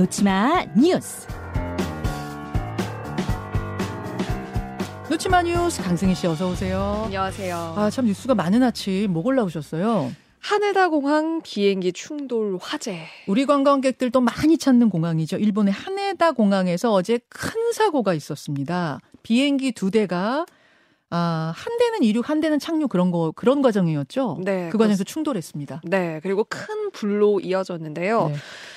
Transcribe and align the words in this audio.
놓치마 0.00 0.64
뉴스. 0.78 1.26
놓치마 5.10 5.42
뉴스 5.42 5.82
강승희 5.82 6.14
씨 6.14 6.26
어서 6.26 6.48
오세요. 6.48 7.02
안녕하세요. 7.04 7.74
아 7.76 7.90
참 7.90 8.06
뉴스가 8.06 8.34
많은 8.34 8.62
아침 8.62 9.12
뭐 9.12 9.22
골라오셨어요? 9.22 10.10
하네다 10.38 10.88
공항 10.88 11.42
비행기 11.42 11.92
충돌 11.92 12.56
화재. 12.62 13.08
우리 13.26 13.44
관광객들도 13.44 14.22
많이 14.22 14.56
찾는 14.56 14.88
공항이죠. 14.88 15.36
일본의 15.36 15.74
하네다 15.74 16.32
공항에서 16.32 16.92
어제 16.94 17.18
큰 17.28 17.72
사고가 17.74 18.14
있었습니다. 18.14 19.00
비행기 19.22 19.72
두 19.72 19.90
대가 19.90 20.46
아, 21.12 21.52
한 21.56 21.76
대는 21.78 22.04
이륙, 22.04 22.30
한 22.30 22.40
대는 22.40 22.60
착륙 22.60 22.88
그런 22.88 23.10
거 23.10 23.32
그런 23.34 23.62
과정이었죠. 23.62 24.38
네. 24.44 24.68
그 24.70 24.78
과정에서 24.78 25.02
충돌했습니다. 25.02 25.82
네. 25.84 26.20
그리고 26.22 26.44
큰 26.48 26.90
불로 26.92 27.40
이어졌는데요. 27.40 28.28
네. 28.28 28.34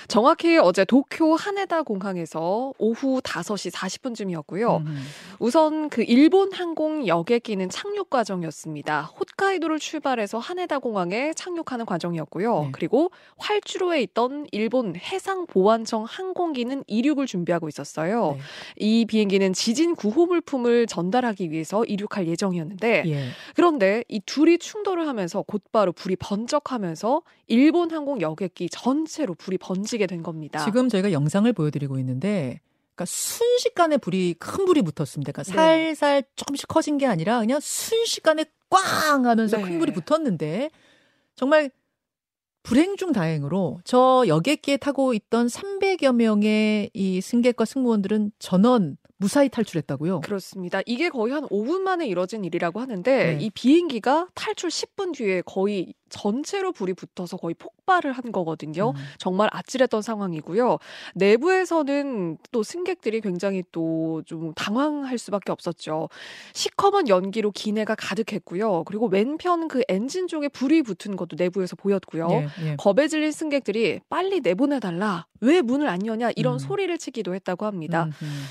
정확히 0.07 0.57
어제 0.57 0.83
도쿄 0.83 1.35
하네다 1.35 1.83
공항에서 1.83 2.73
오후 2.77 3.21
5시 3.21 3.71
40분쯤이었고요. 3.71 4.81
음. 4.81 5.03
우선 5.39 5.89
그 5.89 6.03
일본 6.03 6.51
항공 6.51 7.07
여객기는 7.07 7.69
착륙 7.69 8.09
과정이었습니다. 8.09 9.11
홋카이도를 9.19 9.79
출발해서 9.79 10.39
하네다 10.39 10.79
공항에 10.79 11.33
착륙하는 11.33 11.85
과정이었고요. 11.85 12.63
네. 12.63 12.69
그리고 12.73 13.11
활주로에 13.37 14.01
있던 14.01 14.47
일본 14.51 14.95
해상 14.95 15.45
보안청 15.45 16.03
항공기는 16.03 16.83
이륙을 16.87 17.27
준비하고 17.27 17.67
있었어요. 17.67 18.33
네. 18.37 18.39
이 18.77 19.05
비행기는 19.05 19.53
지진 19.53 19.95
구호 19.95 20.25
물품을 20.25 20.87
전달하기 20.87 21.51
위해서 21.51 21.85
이륙할 21.85 22.22
예정이었는데 22.27 23.03
예. 23.07 23.29
그런데 23.55 24.03
이 24.07 24.19
둘이 24.25 24.57
충돌을 24.57 25.07
하면서 25.07 25.41
곧바로 25.41 25.91
불이 25.91 26.15
번쩍하면서 26.17 27.21
일본 27.47 27.91
항공 27.91 28.21
여객기 28.21 28.69
전체로 28.69 29.33
불이 29.35 29.57
번지게 29.57 30.07
된 30.07 30.23
겁니다. 30.23 30.63
지금 30.65 30.89
저희가 30.89 31.11
영상을 31.11 31.51
보여드리고 31.53 31.99
있는데, 31.99 32.59
그러니까 32.95 33.05
순식간에 33.05 33.97
불이 33.97 34.35
큰 34.39 34.65
불이 34.65 34.81
붙었습니다. 34.83 35.31
그러니까 35.31 35.75
네. 35.75 35.95
살살 35.95 36.23
조금씩 36.35 36.67
커진 36.67 36.97
게 36.97 37.07
아니라 37.07 37.39
그냥 37.39 37.59
순식간에 37.59 38.45
꽝 38.69 39.25
하면서 39.25 39.57
네. 39.57 39.63
큰 39.63 39.79
불이 39.79 39.93
붙었는데 39.93 40.69
정말 41.35 41.71
불행 42.61 42.95
중 42.95 43.11
다행으로 43.11 43.81
저 43.83 44.23
여객기에 44.27 44.77
타고 44.77 45.13
있던 45.13 45.47
300여 45.47 46.13
명의 46.15 46.89
이 46.93 47.19
승객과 47.19 47.65
승무원들은 47.65 48.31
전원 48.39 48.97
무사히 49.17 49.49
탈출했다고요. 49.49 50.21
그렇습니다. 50.21 50.81
이게 50.85 51.09
거의 51.09 51.33
한 51.33 51.43
5분 51.47 51.79
만에 51.81 52.07
이뤄진 52.07 52.43
일이라고 52.43 52.79
하는데 52.79 53.35
네. 53.35 53.37
이 53.39 53.49
비행기가 53.49 54.27
탈출 54.33 54.69
10분 54.69 55.13
뒤에 55.15 55.41
거의 55.45 55.93
전체로 56.09 56.71
불이 56.71 56.93
붙어서 56.93 57.37
거의 57.37 57.55
폭발을 57.55 58.11
한 58.11 58.31
거거든요. 58.31 58.91
음. 58.91 58.95
정말 59.17 59.49
아찔했던 59.51 60.01
상황이고요. 60.03 60.77
내부에서는 61.15 62.37
또 62.51 62.63
승객들이 62.63 63.21
굉장히 63.21 63.63
또 63.71 64.03
좀 64.25 64.53
당황할 64.53 65.17
수밖에 65.17 65.51
없었죠. 65.51 66.09
시커먼 66.53 67.07
연기로 67.07 67.51
기내가 67.51 67.95
가득했고요. 67.95 68.83
그리고 68.85 69.07
왼편 69.07 69.67
그 69.67 69.83
엔진 69.87 70.27
쪽에 70.27 70.47
불이 70.47 70.83
붙은 70.83 71.15
것도 71.15 71.35
내부에서 71.37 71.75
보였고요. 71.75 72.27
예, 72.31 72.47
예. 72.65 72.75
겁에 72.77 73.07
질린 73.07 73.31
승객들이 73.31 73.99
빨리 74.09 74.39
내보내달라. 74.41 75.27
왜 75.41 75.61
문을 75.61 75.87
안 75.87 76.05
여냐. 76.05 76.31
이런 76.35 76.55
음. 76.55 76.59
소리를 76.59 76.97
치기도 76.97 77.33
했다고 77.35 77.65
합니다. 77.65 78.05
음, 78.05 78.11
음. 78.21 78.43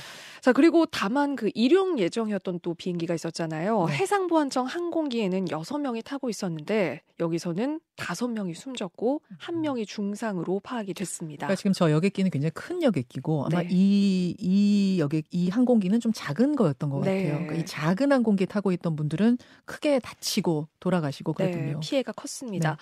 자, 0.42 0.52
그리고 0.52 0.86
다만 0.86 1.36
그 1.36 1.52
이륙 1.54 2.00
예정이었던 2.00 2.58
또 2.62 2.74
비행기가 2.74 3.14
있었잖아요. 3.14 3.86
네. 3.86 3.94
해상보안청 3.94 4.66
항공기에는 4.66 5.52
여섯 5.52 5.78
명이 5.78 6.02
타고 6.02 6.28
있었는데 6.28 7.02
여기서는 7.20 7.78
다섯 7.94 8.26
명이 8.26 8.54
숨졌고 8.54 9.22
한 9.38 9.60
명이 9.60 9.86
중상으로 9.86 10.58
파악이 10.58 10.94
됐습니다. 10.94 11.46
그러니까 11.46 11.56
지금 11.56 11.72
저 11.72 11.92
여객기는 11.92 12.28
굉장히 12.32 12.50
큰 12.50 12.82
여객기고 12.82 13.46
아마 13.46 13.62
네. 13.62 13.68
이, 13.70 14.34
이 14.40 14.98
여객, 14.98 15.26
이 15.30 15.48
항공기는 15.48 16.00
좀 16.00 16.10
작은 16.12 16.56
거였던 16.56 16.90
것 16.90 17.04
네. 17.04 17.22
같아요. 17.22 17.46
그러니까 17.46 17.54
이 17.54 17.64
작은 17.64 18.10
항공기 18.10 18.46
타고 18.46 18.72
있던 18.72 18.96
분들은 18.96 19.38
크게 19.64 20.00
다치고 20.00 20.66
돌아가시고 20.80 21.34
네, 21.34 21.52
그랬군요. 21.52 21.80
피해가 21.80 22.10
컸습니다. 22.10 22.78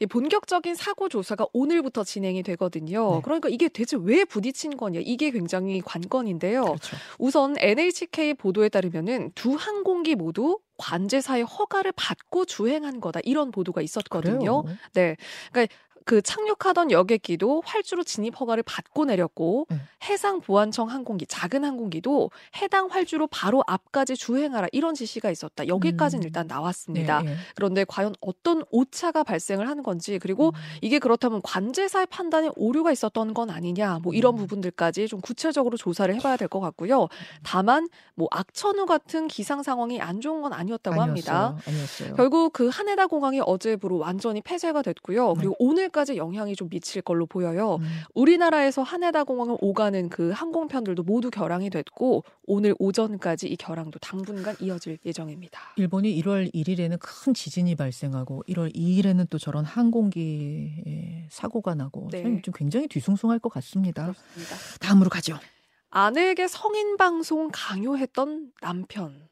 이 0.00 0.06
본격적인 0.06 0.74
사고 0.74 1.10
조사가 1.10 1.48
오늘부터 1.52 2.04
진행이 2.04 2.42
되거든요. 2.44 3.16
네. 3.16 3.20
그러니까 3.22 3.50
이게 3.50 3.68
대체 3.68 3.98
왜 4.00 4.24
부딪힌 4.24 4.78
거냐 4.78 5.00
이게 5.02 5.30
굉장히 5.30 5.82
관건인데요. 5.82 6.62
그렇죠. 6.62 6.96
우선 7.18 7.54
NHK 7.58 8.34
보도에 8.34 8.68
따르면은 8.68 9.32
두 9.34 9.54
항공기 9.54 10.14
모두 10.14 10.58
관제사의 10.78 11.44
허가를 11.44 11.92
받고 11.96 12.44
주행한 12.44 13.00
거다 13.00 13.20
이런 13.22 13.50
보도가 13.50 13.82
있었거든요. 13.82 14.62
그래요? 14.62 14.78
네. 14.94 15.16
그러니까 15.52 15.74
그 16.04 16.22
착륙하던 16.22 16.90
여객기도 16.92 17.62
활주로 17.64 18.04
진입 18.04 18.38
허가를 18.40 18.62
받고 18.62 19.06
내렸고 19.06 19.66
네. 19.70 19.76
해상 20.04 20.40
보안청 20.40 20.88
항공기 20.88 21.26
작은 21.26 21.64
항공기도 21.64 22.30
해당 22.62 22.86
활주로 22.88 23.26
바로 23.26 23.62
앞까지 23.66 24.16
주행하라 24.16 24.68
이런 24.72 24.94
지시가 24.94 25.30
있었다. 25.30 25.66
여기까지는 25.66 26.22
음. 26.22 26.26
일단 26.26 26.46
나왔습니다. 26.46 27.22
네, 27.22 27.30
네. 27.30 27.36
그런데 27.56 27.84
과연 27.84 28.14
어떤 28.20 28.62
오차가 28.70 29.24
발생을 29.24 29.68
하는 29.68 29.82
건지 29.82 30.18
그리고 30.20 30.48
음. 30.48 30.52
이게 30.80 30.98
그렇다면 30.98 31.40
관제사의 31.42 32.06
판단에 32.06 32.50
오류가 32.56 32.92
있었던 32.92 33.34
건 33.34 33.50
아니냐 33.50 33.98
뭐 34.02 34.14
이런 34.14 34.34
음. 34.34 34.38
부분들까지 34.38 35.08
좀 35.08 35.20
구체적으로 35.20 35.76
조사를 35.76 36.14
해봐야 36.14 36.36
될 36.36 36.52
것 36.52 36.60
같고요. 36.60 37.08
다만 37.42 37.88
뭐 38.14 38.28
악천후 38.30 38.84
같은 38.84 39.26
기상 39.26 39.62
상황이 39.62 40.00
안 40.02 40.20
좋은 40.20 40.42
건 40.42 40.52
아니었다고 40.52 41.00
합니다. 41.00 41.56
아니었어요. 41.66 41.74
아니었어요. 41.74 42.14
결국 42.16 42.52
그 42.52 42.68
하네다 42.68 43.06
공항이 43.06 43.40
어제부로 43.46 43.96
완전히 43.98 44.42
폐쇄가 44.42 44.82
됐고요. 44.82 45.28
네. 45.28 45.34
그리고 45.38 45.56
오늘 45.58 45.88
까지 45.92 46.16
영향이 46.16 46.56
좀 46.56 46.68
미칠 46.68 47.02
걸로 47.02 47.26
보여요. 47.26 47.76
음. 47.76 47.86
우리나라에서 48.14 48.82
하네다 48.82 49.24
공항을 49.24 49.58
오가는 49.60 50.08
그 50.08 50.30
항공편들도 50.30 51.02
모두 51.02 51.30
결항이 51.30 51.70
됐고 51.70 52.24
오늘 52.46 52.74
오전까지 52.78 53.48
이 53.48 53.56
결항도 53.56 53.98
당분간 54.00 54.56
이어질 54.60 54.98
예정입니다. 55.04 55.60
일본이 55.76 56.20
1월 56.22 56.52
1일에는 56.52 56.98
큰 57.00 57.34
지진이 57.34 57.76
발생하고 57.76 58.42
1월 58.48 58.74
2일에는 58.74 59.28
또 59.30 59.38
저런 59.38 59.64
항공기에 59.64 61.28
사고가 61.30 61.74
나고 61.74 62.08
네. 62.10 62.22
참좀 62.22 62.54
굉장히 62.56 62.88
뒤숭숭할 62.88 63.38
것 63.38 63.50
같습니다. 63.50 64.02
그렇습니다. 64.02 64.56
다음으로 64.80 65.10
가죠. 65.10 65.38
아내에게 65.90 66.48
성인 66.48 66.96
방송 66.96 67.50
강요했던 67.52 68.52
남편. 68.62 69.28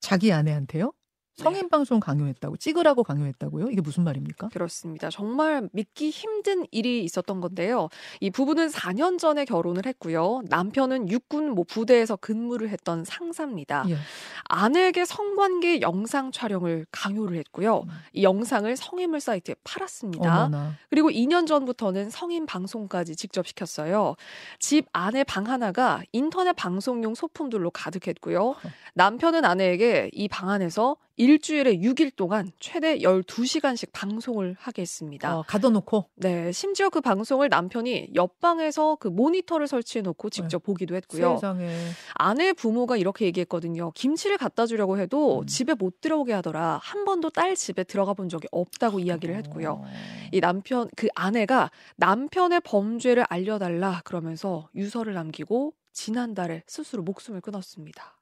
자기 0.00 0.32
아내한테요? 0.32 0.92
네. 1.38 1.44
성인 1.44 1.68
방송 1.70 1.98
강요했다고 1.98 2.58
찍으라고 2.58 3.04
강요했다고요? 3.04 3.70
이게 3.70 3.80
무슨 3.80 4.04
말입니까? 4.04 4.48
그렇습니다. 4.48 5.08
정말 5.08 5.68
믿기 5.72 6.10
힘든 6.10 6.66
일이 6.70 7.02
있었던 7.04 7.40
건데요. 7.40 7.88
이 8.20 8.30
부부는 8.30 8.68
4년 8.68 9.18
전에 9.18 9.44
결혼을 9.46 9.86
했고요. 9.86 10.42
남편은 10.48 11.08
육군 11.08 11.50
뭐 11.54 11.64
부대에서 11.66 12.16
근무를 12.16 12.68
했던 12.68 13.04
상사입니다. 13.04 13.84
예. 13.88 13.96
아내에게 14.44 15.04
성관계 15.06 15.80
영상 15.80 16.32
촬영을 16.32 16.84
강요를 16.90 17.38
했고요. 17.38 17.84
음. 17.86 17.90
이 18.12 18.22
영상을 18.24 18.74
성인물 18.76 19.20
사이트에 19.20 19.54
팔았습니다. 19.64 20.44
어머나. 20.46 20.74
그리고 20.90 21.08
2년 21.10 21.46
전부터는 21.46 22.10
성인 22.10 22.44
방송까지 22.44 23.16
직접 23.16 23.46
시켰어요. 23.46 24.16
집 24.58 24.86
안에 24.92 25.24
방 25.24 25.46
하나가 25.46 26.02
인터넷 26.12 26.52
방송용 26.52 27.14
소품들로 27.14 27.70
가득했고요. 27.70 28.54
남편은 28.94 29.44
아내에게 29.46 30.10
이 30.12 30.28
방 30.28 30.48
안에서 30.50 30.96
일주일에 31.16 31.78
6일 31.78 32.16
동안 32.16 32.50
최대 32.58 32.98
12시간씩 32.98 33.90
방송을 33.92 34.56
하게 34.58 34.82
했습니다. 34.82 35.38
어, 35.38 35.44
가둬놓고 35.46 36.10
네, 36.16 36.52
심지어 36.52 36.88
그 36.88 37.00
방송을 37.00 37.48
남편이 37.48 38.10
옆방에서 38.14 38.96
그 38.96 39.08
모니터를 39.08 39.66
설치해 39.66 40.02
놓고 40.02 40.30
직접 40.30 40.62
보기도 40.62 40.96
했고요. 40.96 41.34
세상에 41.36 41.68
아내 42.14 42.52
부모가 42.52 42.96
이렇게 42.96 43.26
얘기했거든요. 43.26 43.92
김치를 43.94 44.38
갖다 44.38 44.66
주려고 44.66 44.98
해도 44.98 45.40
음. 45.40 45.46
집에 45.46 45.74
못 45.74 46.00
들어오게 46.00 46.32
하더라. 46.32 46.80
한 46.82 47.04
번도 47.04 47.30
딸 47.30 47.54
집에 47.56 47.84
들어가 47.84 48.14
본 48.14 48.28
적이 48.28 48.48
없다고 48.50 49.00
이야기를 49.00 49.34
했고요. 49.36 49.82
어. 49.82 49.86
이 50.32 50.40
남편 50.40 50.88
그 50.96 51.08
아내가 51.14 51.70
남편의 51.96 52.62
범죄를 52.64 53.24
알려달라 53.28 54.00
그러면서 54.04 54.68
유서를 54.74 55.14
남기고 55.14 55.74
지난달에 55.92 56.62
스스로 56.66 57.02
목숨을 57.02 57.40
끊었습니다. 57.40 58.21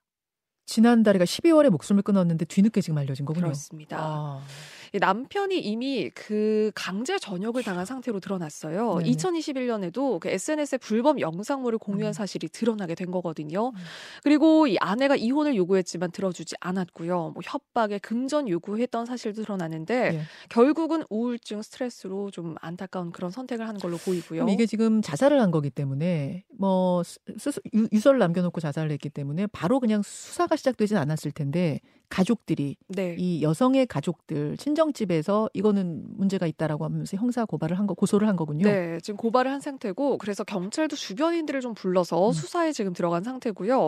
지난달에가 0.70 1.24
12월에 1.24 1.68
목숨을 1.68 2.02
끊었는데 2.02 2.44
뒤늦게 2.44 2.80
지금 2.80 2.96
알려진 2.98 3.26
거군요. 3.26 3.46
그렇습니다. 3.46 3.96
아, 3.98 4.40
이 4.40 4.79
남편이 4.98 5.58
이미 5.60 6.10
그 6.14 6.72
강제 6.74 7.18
전역을 7.18 7.62
당한 7.62 7.84
상태로 7.84 8.20
드러났어요. 8.20 8.96
네네. 8.98 9.10
2021년에도 9.12 10.18
그 10.20 10.28
SNS에 10.28 10.78
불법 10.78 11.20
영상물을 11.20 11.78
공유한 11.78 12.10
음. 12.10 12.12
사실이 12.12 12.48
드러나게 12.48 12.94
된 12.94 13.10
거거든요. 13.10 13.68
음. 13.68 13.74
그리고 14.22 14.66
이 14.66 14.76
아내가 14.80 15.16
이혼을 15.16 15.54
요구했지만 15.56 16.10
들어주지 16.10 16.56
않았고요. 16.60 17.30
뭐 17.34 17.42
협박에 17.44 17.98
금전 17.98 18.48
요구했던 18.48 19.06
사실도 19.06 19.42
드러나는데 19.42 20.14
예. 20.14 20.20
결국은 20.48 21.04
우울증, 21.10 21.62
스트레스로 21.62 22.30
좀 22.30 22.56
안타까운 22.60 23.12
그런 23.12 23.30
선택을 23.30 23.68
한 23.68 23.78
걸로 23.78 23.96
보이고요. 23.96 24.46
이게 24.48 24.66
지금 24.66 25.02
자살을 25.02 25.40
한 25.40 25.50
거기 25.50 25.70
때문에 25.70 26.44
뭐 26.58 27.02
스- 27.02 27.18
스스 27.38 27.60
유- 27.74 27.88
유서를 27.92 28.18
남겨놓고 28.18 28.60
자살을 28.60 28.90
했기 28.90 29.08
때문에 29.08 29.46
바로 29.48 29.78
그냥 29.80 30.02
수사가 30.02 30.56
시작되진 30.56 30.96
않았을 30.96 31.30
텐데 31.32 31.80
가족들이 32.10 32.76
네. 32.88 33.14
이 33.18 33.40
여성의 33.42 33.86
가족들 33.86 34.56
친정집에서 34.56 35.48
이거는 35.54 36.04
문제가 36.16 36.46
있다라고 36.46 36.84
하면서 36.84 37.16
형사 37.16 37.44
고발을 37.44 37.78
한 37.78 37.86
거 37.86 37.94
고소를 37.94 38.28
한 38.28 38.36
거군요. 38.36 38.64
네, 38.64 38.98
지금 39.00 39.16
고발을 39.16 39.50
한 39.50 39.60
상태고 39.60 40.18
그래서 40.18 40.44
경찰도 40.44 40.96
주변인들을 40.96 41.60
좀 41.60 41.72
불러서 41.74 42.28
음. 42.28 42.32
수사에 42.32 42.72
지금 42.72 42.92
들어간 42.92 43.22
상태고요. 43.22 43.80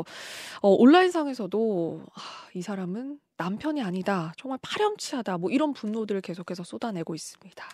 어, 0.62 0.68
온라인상에서도 0.70 2.02
아, 2.14 2.20
이 2.54 2.62
사람은 2.62 3.18
남편이 3.36 3.82
아니다, 3.82 4.32
정말 4.38 4.58
파렴치하다, 4.62 5.38
뭐 5.38 5.50
이런 5.50 5.72
분노들을 5.72 6.20
계속해서 6.20 6.62
쏟아내고 6.62 7.14
있습니다. 7.14 7.64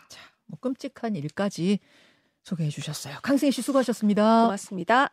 뭐 0.46 0.58
끔찍한 0.60 1.14
일까지 1.14 1.78
소개해 2.44 2.70
주셨어요. 2.70 3.16
강승희 3.22 3.52
씨 3.52 3.60
수고하셨습니다. 3.60 4.44
고맙습니다. 4.44 5.12